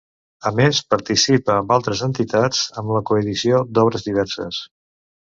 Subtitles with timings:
[0.49, 4.65] A més, participa amb altres entitats en la coedició d'obres diverses.